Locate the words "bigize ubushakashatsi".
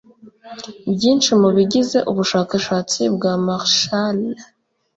1.55-3.01